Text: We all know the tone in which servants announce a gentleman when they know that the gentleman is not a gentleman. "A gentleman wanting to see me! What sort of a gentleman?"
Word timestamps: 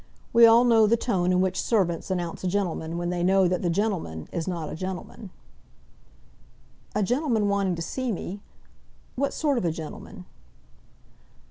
We 0.33 0.47
all 0.47 0.63
know 0.63 0.87
the 0.87 0.97
tone 0.97 1.31
in 1.31 1.41
which 1.41 1.61
servants 1.61 2.09
announce 2.09 2.43
a 2.43 2.47
gentleman 2.47 2.97
when 2.97 3.11
they 3.11 3.21
know 3.21 3.47
that 3.47 3.61
the 3.61 3.69
gentleman 3.69 4.27
is 4.31 4.47
not 4.47 4.67
a 4.67 4.75
gentleman. 4.75 5.29
"A 6.95 7.03
gentleman 7.03 7.47
wanting 7.47 7.75
to 7.75 7.83
see 7.83 8.11
me! 8.11 8.41
What 9.15 9.31
sort 9.31 9.59
of 9.59 9.65
a 9.65 9.69
gentleman?" 9.71 10.25